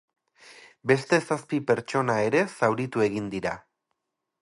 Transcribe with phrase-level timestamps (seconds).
[0.91, 3.57] Beste zazpi pertsona ere zauritu egin dira.